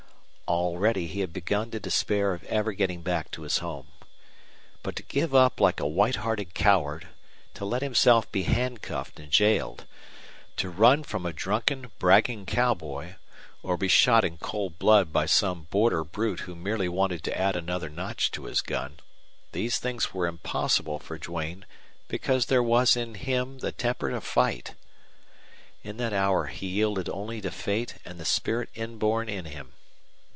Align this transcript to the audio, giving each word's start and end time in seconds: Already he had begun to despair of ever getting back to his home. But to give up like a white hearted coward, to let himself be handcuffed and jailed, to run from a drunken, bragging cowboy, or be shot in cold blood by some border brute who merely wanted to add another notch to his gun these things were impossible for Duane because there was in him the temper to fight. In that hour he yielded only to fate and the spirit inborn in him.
Already 0.47 1.07
he 1.07 1.21
had 1.21 1.31
begun 1.31 1.71
to 1.71 1.79
despair 1.79 2.33
of 2.33 2.43
ever 2.43 2.73
getting 2.73 3.03
back 3.03 3.31
to 3.31 3.43
his 3.43 3.59
home. 3.59 3.87
But 4.83 4.97
to 4.97 5.03
give 5.03 5.33
up 5.33 5.61
like 5.61 5.79
a 5.79 5.87
white 5.87 6.17
hearted 6.17 6.53
coward, 6.53 7.07
to 7.53 7.63
let 7.63 7.81
himself 7.81 8.29
be 8.33 8.43
handcuffed 8.43 9.17
and 9.17 9.31
jailed, 9.31 9.85
to 10.57 10.69
run 10.69 11.03
from 11.03 11.25
a 11.25 11.31
drunken, 11.31 11.89
bragging 11.99 12.45
cowboy, 12.45 13.13
or 13.63 13.77
be 13.77 13.87
shot 13.87 14.25
in 14.25 14.37
cold 14.39 14.77
blood 14.77 15.13
by 15.13 15.25
some 15.25 15.67
border 15.71 16.03
brute 16.03 16.41
who 16.41 16.53
merely 16.53 16.89
wanted 16.89 17.23
to 17.23 17.37
add 17.37 17.55
another 17.55 17.87
notch 17.87 18.29
to 18.31 18.43
his 18.43 18.59
gun 18.59 18.99
these 19.53 19.79
things 19.79 20.13
were 20.13 20.27
impossible 20.27 20.99
for 20.99 21.17
Duane 21.17 21.65
because 22.09 22.47
there 22.47 22.61
was 22.63 22.97
in 22.97 23.13
him 23.13 23.59
the 23.59 23.71
temper 23.71 24.09
to 24.11 24.19
fight. 24.19 24.73
In 25.81 25.95
that 25.95 26.11
hour 26.11 26.47
he 26.47 26.67
yielded 26.67 27.07
only 27.07 27.39
to 27.39 27.51
fate 27.51 27.99
and 28.03 28.19
the 28.19 28.25
spirit 28.25 28.67
inborn 28.75 29.29
in 29.29 29.45
him. 29.45 29.71